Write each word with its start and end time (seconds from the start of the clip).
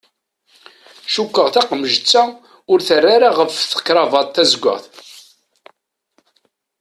Cukkeɣ 1.13 1.47
taqemǧet-a 1.53 2.23
ur 2.71 2.79
terra 2.87 3.09
ara 3.15 3.29
ɣef 3.39 3.51
tekrabaṭ 3.71 4.27
tazeggaɣt. 4.35 4.85